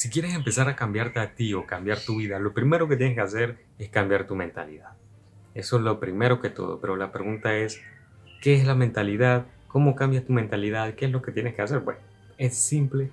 [0.00, 3.16] si quieres empezar a cambiarte a ti o cambiar tu vida, lo primero que tienes
[3.16, 4.92] que hacer es cambiar tu mentalidad.
[5.52, 7.82] Eso es lo primero que todo, pero la pregunta es,
[8.40, 9.44] ¿qué es la mentalidad?
[9.68, 10.94] ¿Cómo cambias tu mentalidad?
[10.94, 11.80] ¿Qué es lo que tienes que hacer?
[11.80, 12.00] Bueno,
[12.38, 13.10] es simple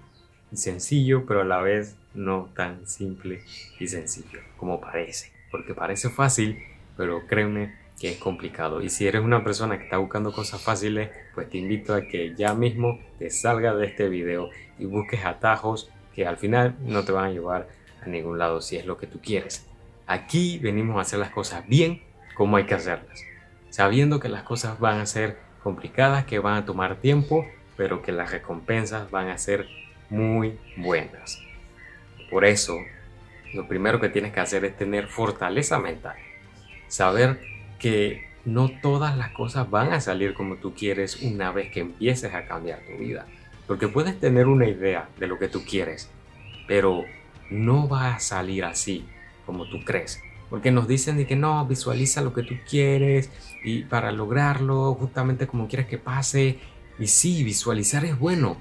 [0.49, 3.41] y sencillo, pero a la vez no tan simple
[3.81, 5.33] y sencillo como parece.
[5.51, 6.57] Porque parece fácil,
[6.95, 8.81] pero créeme que es complicado.
[8.81, 12.33] Y si eres una persona que está buscando cosas fáciles, pues te invito a que
[12.33, 17.11] ya mismo te salga de este video y busques atajos que al final no te
[17.11, 17.69] van a llevar
[18.01, 19.67] a ningún lado si es lo que tú quieres.
[20.07, 22.01] Aquí venimos a hacer las cosas bien
[22.33, 23.23] como hay que hacerlas,
[23.69, 28.11] sabiendo que las cosas van a ser complicadas, que van a tomar tiempo, pero que
[28.11, 29.67] las recompensas van a ser
[30.09, 31.39] muy buenas.
[32.31, 32.79] Por eso,
[33.53, 36.15] lo primero que tienes que hacer es tener fortaleza mental,
[36.87, 37.39] saber
[37.77, 42.33] que no todas las cosas van a salir como tú quieres una vez que empieces
[42.33, 43.27] a cambiar tu vida.
[43.67, 46.09] Porque puedes tener una idea de lo que tú quieres,
[46.67, 47.03] pero
[47.49, 49.05] no va a salir así
[49.45, 50.21] como tú crees.
[50.49, 53.29] Porque nos dicen de que no, visualiza lo que tú quieres
[53.63, 56.59] y para lograrlo justamente como quieres que pase.
[56.97, 58.57] Y sí, visualizar es bueno,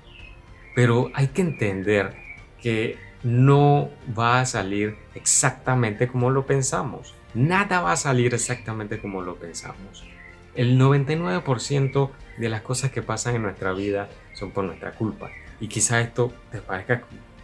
[0.74, 2.16] pero hay que entender
[2.60, 7.14] que no va a salir exactamente como lo pensamos.
[7.34, 10.04] Nada va a salir exactamente como lo pensamos.
[10.56, 15.30] El 99% de las cosas que pasan en nuestra vida son por nuestra culpa.
[15.60, 17.02] Y quizá esto te parezca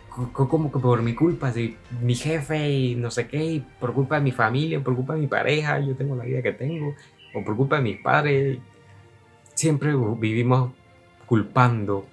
[0.08, 4.22] como que por mi culpa, si mi jefe y no sé qué, por culpa de
[4.22, 6.94] mi familia, por culpa de mi pareja, yo tengo la vida que tengo,
[7.34, 8.58] o por culpa de mis padres,
[9.54, 10.72] siempre vivimos
[11.26, 12.06] culpando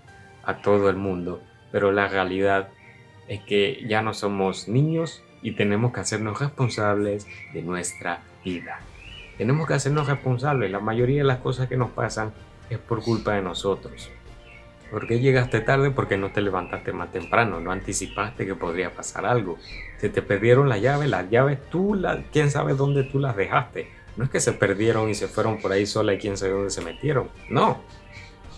[0.43, 2.69] a todo el mundo, pero la realidad
[3.27, 8.79] es que ya no somos niños y tenemos que hacernos responsables de nuestra vida.
[9.39, 12.33] Tenemos que hacernos responsables, la mayoría de las cosas que nos pasan
[12.69, 14.11] es por culpa de nosotros.
[14.91, 15.91] ¿Por qué llegaste tarde?
[15.91, 19.57] Porque no te levantaste más temprano, no anticipaste que podría pasar algo.
[19.97, 21.97] Se te perdieron las llaves, las llaves tú,
[22.33, 23.89] quién sabe dónde tú las dejaste.
[24.17, 26.69] No es que se perdieron y se fueron por ahí sola y quién sabe dónde
[26.69, 27.29] se metieron.
[27.49, 27.79] No,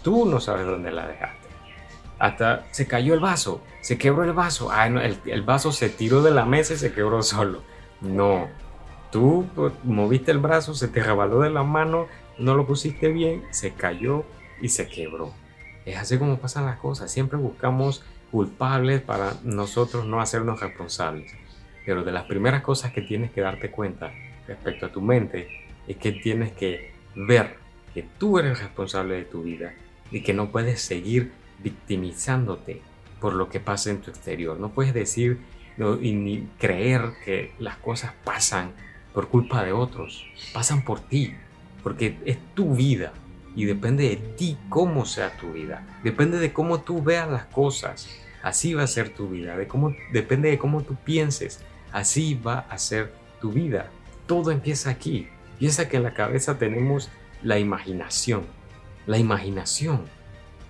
[0.02, 1.48] tú no sabes dónde las dejaste.
[2.18, 4.72] Hasta se cayó el vaso, se quebró el vaso.
[4.72, 7.62] Ah, el vaso se tiró de la mesa y se quebró solo.
[8.02, 8.50] No,
[9.12, 12.08] tú pues, moviste el brazo, se te rebaló de la mano,
[12.38, 14.26] no lo pusiste bien, se cayó
[14.62, 15.34] y se quebró.
[15.86, 17.12] Es así como pasan las cosas.
[17.12, 21.34] Siempre buscamos culpables para nosotros no hacernos responsables.
[21.86, 24.12] Pero de las primeras cosas que tienes que darte cuenta
[24.48, 25.48] respecto a tu mente
[25.88, 27.58] es que tienes que ver
[27.94, 29.74] que tú eres responsable de tu vida
[30.12, 32.82] y que no puedes seguir victimizándote
[33.20, 34.60] por lo que pasa en tu exterior.
[34.60, 35.40] No puedes decir
[36.02, 38.74] y ni creer que las cosas pasan
[39.14, 41.34] por culpa de otros, pasan por ti,
[41.84, 43.14] porque es tu vida
[43.56, 45.86] y depende de ti cómo sea tu vida.
[46.04, 48.08] Depende de cómo tú veas las cosas.
[48.42, 49.58] Así va a ser tu vida.
[49.58, 51.60] De cómo, depende de cómo tú pienses.
[51.92, 53.90] Así va a ser tu vida.
[54.26, 55.28] Todo empieza aquí.
[55.60, 57.10] Piensa que en la cabeza tenemos
[57.44, 58.46] la imaginación.
[59.06, 60.06] La imaginación.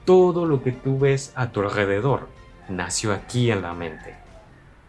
[0.06, 2.28] Todo lo que tú ves a tu alrededor
[2.68, 4.16] nació aquí en la mente.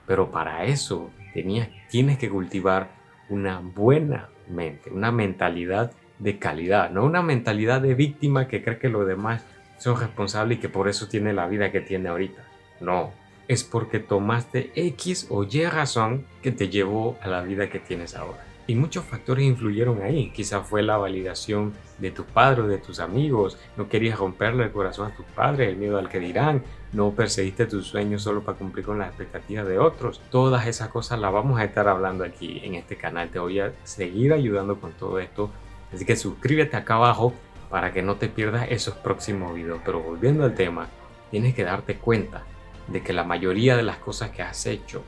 [0.06, 7.05] Pero para eso tenías, tienes que cultivar una buena mente, una mentalidad de calidad, no
[7.05, 9.44] una mentalidad de víctima que cree que los demás
[9.78, 12.44] son responsables y que por eso tiene la vida que tiene ahorita.
[12.81, 13.12] No,
[13.49, 18.15] es porque tomaste X o Y razón que te llevó a la vida que tienes
[18.15, 18.44] ahora.
[18.66, 20.30] Y muchos factores influyeron ahí.
[20.30, 23.58] Quizá fue la validación de tu padre o de tus amigos.
[23.76, 26.62] No querías romperle el corazón a tus padres, el miedo al que dirán.
[26.92, 30.20] No perseguiste tus sueños solo para cumplir con las expectativas de otros.
[30.30, 33.30] Todas esas cosas las vamos a estar hablando aquí en este canal.
[33.30, 35.50] Te voy a seguir ayudando con todo esto
[35.92, 37.34] Así que suscríbete acá abajo
[37.70, 39.80] para que no te pierdas esos próximos videos.
[39.84, 40.88] Pero volviendo al tema,
[41.30, 42.44] tienes que darte cuenta
[42.88, 45.02] de que la mayoría de las cosas que has hecho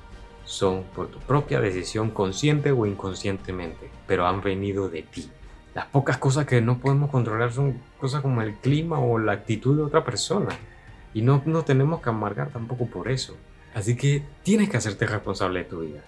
[0.45, 5.31] son por tu propia decisión consciente o inconscientemente, pero han venido de ti.
[5.75, 9.77] Las pocas cosas que no podemos controlar son cosas como el clima o la actitud
[9.77, 10.57] de otra persona.
[11.13, 13.37] Y no nos tenemos que amargar tampoco por eso.
[13.75, 16.01] Así que tienes que hacerte responsable de tu vida.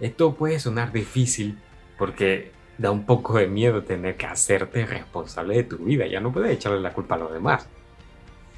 [0.00, 1.58] Esto puede sonar difícil
[1.98, 6.06] porque da un poco de miedo tener que hacerte responsable de tu vida.
[6.06, 7.68] Ya no puedes echarle la culpa a los demás.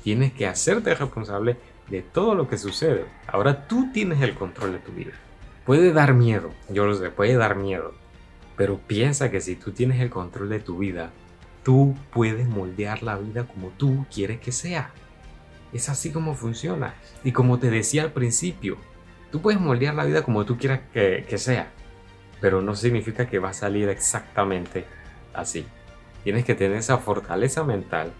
[0.02, 1.58] Tienes que hacerte responsable
[1.88, 3.04] de todo lo que sucede.
[3.26, 5.12] Ahora tú tienes el control de tu vida.
[5.64, 7.94] Puede dar miedo, yo lo sé, puede dar miedo.
[8.56, 11.10] Pero piensa que si tú tienes el control de tu vida,
[11.62, 14.90] tú puedes moldear la vida como tú quieres que sea.
[15.72, 16.94] Es así como funciona.
[17.24, 18.76] Y como te decía al principio,
[19.32, 21.70] tú puedes moldear la vida como tú quieras que, sea
[22.40, 24.84] pero no significa que va a salir exactamente
[25.32, 25.64] así.
[26.24, 28.12] Tienes que tener esa fortaleza mental,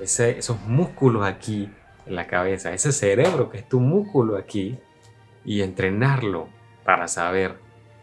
[0.00, 1.70] ese, esos músculos aquí
[2.06, 4.78] en la cabeza, ese cerebro que es tu músculo aquí,
[5.44, 6.48] y entrenarlo
[6.84, 7.56] para saber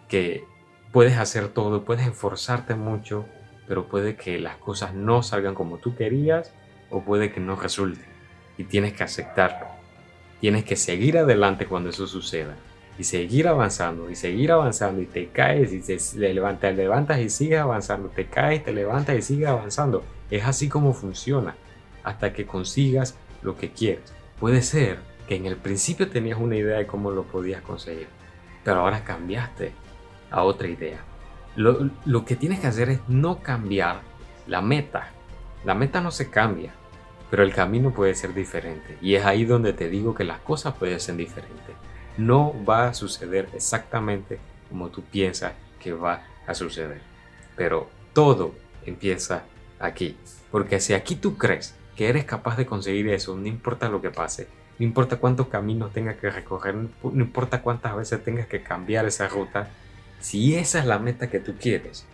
[0.07, 0.44] que
[0.91, 3.25] puedes hacer todo, puedes esforzarte mucho,
[3.67, 6.53] pero puede que las cosas no salgan como tú querías
[6.89, 8.05] o puede que no resulten.
[8.57, 9.67] Y tienes que aceptarlo.
[10.39, 12.55] Tienes que seguir adelante cuando eso suceda.
[12.97, 17.29] Y seguir avanzando, y seguir avanzando, y te caes, y te levantas, te levantas y
[17.29, 20.03] sigues avanzando, te caes, te levantas y sigues avanzando.
[20.31, 21.55] Es así como funciona,
[22.03, 24.13] hasta que consigas lo que quieres.
[24.39, 28.07] Puede ser que en el principio tenías una idea de cómo lo podías conseguir,
[28.63, 29.74] pero ahora cambiaste
[30.31, 31.00] a otra idea.
[31.56, 34.01] Lo, lo que tienes que hacer es no cambiar
[34.48, 35.12] la meta.
[35.66, 36.72] La meta no se cambia,
[37.30, 38.98] pero el camino puede ser diferente.
[39.01, 41.75] Y es ahí donde te digo que las cosas pueden ser diferentes.
[42.18, 47.01] No va a suceder exactamente como tú piensas que va a suceder.
[47.56, 48.56] Pero todo
[48.86, 49.44] empieza
[49.80, 50.18] aquí.
[50.51, 54.11] Porque si aquí tú crees que eres capaz de conseguir eso, no importa lo que
[54.11, 54.47] pase,
[54.77, 59.27] no importa cuántos caminos tengas que recorrer, no importa cuántas veces tengas que cambiar esa
[59.27, 59.67] ruta,
[60.19, 62.05] si esa es la meta que tú quieres,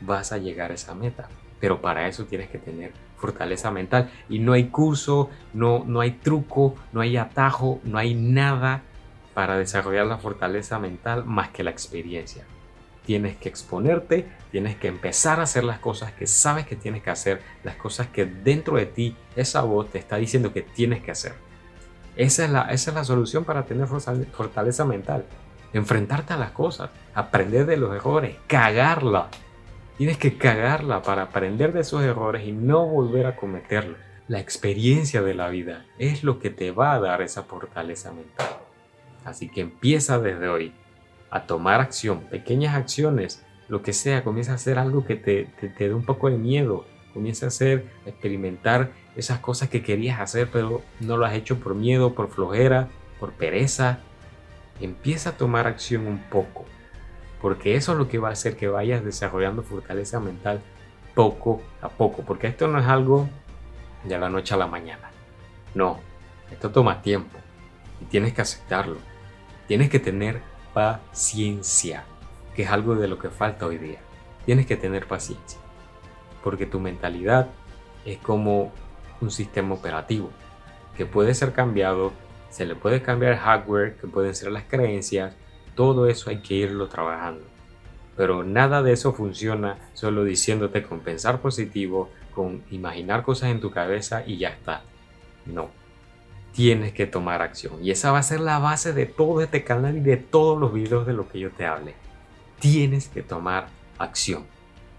[0.00, 1.28] vas a llegar a esa meta.
[1.58, 4.10] Pero para eso tienes que tener fortaleza mental.
[4.28, 8.82] Y no hay curso, no, no hay truco, no hay atajo, no hay nada
[9.34, 12.44] para desarrollar la fortaleza mental más que la experiencia.
[13.06, 17.10] Tienes que exponerte, tienes que empezar a hacer las cosas que sabes que tienes que
[17.10, 21.12] hacer, las cosas que dentro de ti esa voz te está diciendo que tienes que
[21.12, 21.32] hacer.
[22.16, 25.24] Esa es la, esa es la solución para tener fortaleza mental
[25.72, 29.28] enfrentarte a las cosas, aprender de los errores, cagarla.
[29.98, 33.98] Tienes que cagarla para aprender de esos errores y no volver a cometerlos.
[34.28, 38.58] La experiencia de la vida es lo que te va a dar esa fortaleza mental.
[39.24, 40.72] Así que empieza desde hoy
[41.30, 45.88] a tomar acción, pequeñas acciones, lo que sea, comienza a hacer algo que te, te,
[45.88, 50.50] dé un poco de miedo, comienza a hacer, a experimentar esas cosas que querías hacer
[50.52, 52.88] pero no lo has hecho por miedo, por flojera,
[53.18, 53.98] por pereza,
[54.80, 56.64] empieza a tomar acción un poco,
[57.40, 60.60] porque eso es lo que va a hacer que vayas desarrollando fortaleza mental
[61.14, 63.28] poco a poco, porque esto no es algo
[64.04, 65.10] de la noche a la mañana,
[65.74, 65.98] no,
[66.52, 67.36] esto toma tiempo
[68.00, 68.98] y tienes que aceptarlo,
[69.66, 70.40] tienes que tener
[70.76, 72.04] paciencia,
[72.54, 73.98] que es algo de lo que falta hoy día,
[74.44, 75.58] tienes que tener paciencia,
[76.44, 77.48] porque tu mentalidad
[78.04, 78.72] es como
[79.22, 80.28] un sistema operativo
[80.94, 82.12] que puede ser cambiado
[82.50, 85.34] se le puede cambiar el hardware, que pueden ser las creencias,
[85.74, 87.44] todo eso hay que irlo trabajando.
[88.14, 93.70] Pero nada de eso funciona solo diciéndote con pensar positivo, con imaginar cosas en tu
[93.70, 94.82] cabeza y ya está.
[95.46, 95.70] No.
[96.56, 97.74] Tienes que tomar acción.
[97.84, 100.72] Y esa va a ser la base de todo este canal y de todos los
[100.72, 101.94] videos de lo que yo te hable.
[102.60, 103.68] Tienes que tomar
[103.98, 104.46] acción.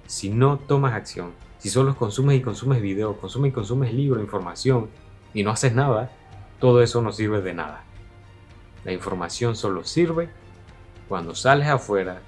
[0.05, 4.87] Si no tomas acción, si solo consumes y consumes video, consumes y consumes libro, información
[5.33, 6.11] y no haces nada,
[6.59, 7.83] todo eso no sirve de nada.
[8.85, 10.29] La información solo sirve
[11.09, 12.21] cuando sales afuera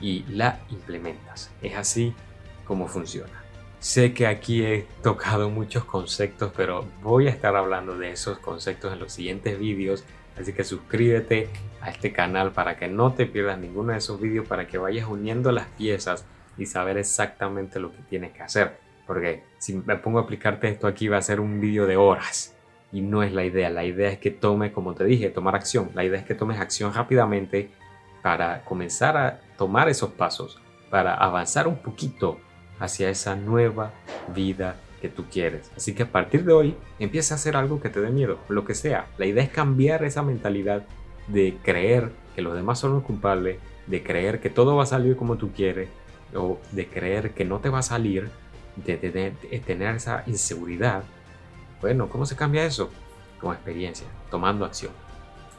[0.00, 1.50] y la implementas.
[1.60, 2.14] Es así
[2.64, 3.39] como funciona.
[3.80, 8.92] Sé que aquí he tocado muchos conceptos, pero voy a estar hablando de esos conceptos
[8.92, 10.04] en los siguientes vídeos.
[10.38, 11.48] Así que suscríbete
[11.80, 15.08] a este canal para que no te pierdas ninguno de esos vídeos, para que vayas
[15.08, 16.26] uniendo las piezas
[16.58, 18.76] y saber exactamente lo que tienes que hacer.
[19.06, 22.54] Porque si me pongo a aplicarte esto aquí va a ser un vídeo de horas
[22.92, 23.70] y no es la idea.
[23.70, 25.90] La idea es que tome, como te dije, tomar acción.
[25.94, 27.70] La idea es que tomes acción rápidamente
[28.22, 32.38] para comenzar a tomar esos pasos, para avanzar un poquito
[32.80, 33.92] hacia esa nueva
[34.34, 35.70] vida que tú quieres.
[35.76, 38.64] Así que a partir de hoy empieza a hacer algo que te dé miedo, lo
[38.64, 39.06] que sea.
[39.16, 40.84] La idea es cambiar esa mentalidad
[41.28, 45.16] de creer que los demás son los culpables, de creer que todo va a salir
[45.16, 45.88] como tú quieres,
[46.34, 48.30] o de creer que no te va a salir,
[48.76, 51.04] de tener esa inseguridad
[51.80, 52.90] bueno, ¿cómo se cambia eso?
[53.40, 54.92] Con experiencia, tomando acción.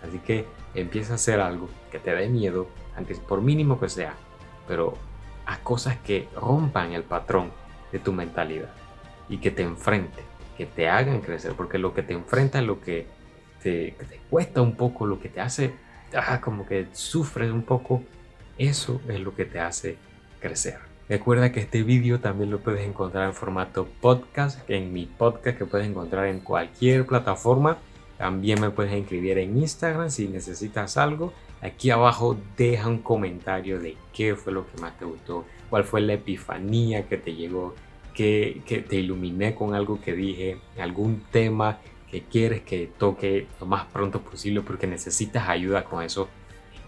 [0.07, 4.13] Así que empieza a hacer algo que te dé miedo, aunque por mínimo que sea,
[4.67, 4.93] pero
[5.45, 7.51] a cosas que rompan el patrón
[7.91, 8.69] de tu mentalidad
[9.29, 10.25] y que te enfrenten,
[10.57, 13.07] que te hagan crecer, porque lo que te enfrenta lo que
[13.61, 15.73] te, te cuesta un poco, lo que te hace
[16.15, 18.03] ah, como que sufres un poco,
[18.57, 19.97] eso es lo que te hace
[20.39, 20.79] crecer.
[21.09, 25.65] Recuerda que este vídeo también lo puedes encontrar en formato podcast, en mi podcast que
[25.65, 27.77] puedes encontrar en cualquier plataforma.
[28.21, 31.33] También me puedes inscribir en Instagram si necesitas algo.
[31.59, 36.01] Aquí abajo deja un comentario de qué fue lo que más te gustó, cuál fue
[36.01, 37.73] la epifanía que te llegó,
[38.13, 41.79] que, que te iluminé con algo que dije, algún tema
[42.11, 46.29] que quieres que toque lo más pronto posible porque necesitas ayuda con eso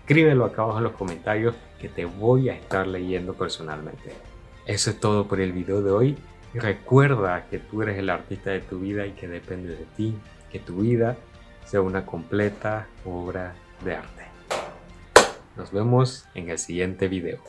[0.04, 4.12] escríbelo acá abajo en los comentarios que te voy a estar leyendo personalmente.
[4.68, 6.18] Eso es todo por el video de hoy.
[6.54, 10.14] Recuerda que tú eres el artista de tu vida y que depende de ti
[10.54, 11.18] que tu vida
[11.66, 14.24] sea una completa obra de arte.
[15.58, 17.40] Nos vemos en el siguiente video.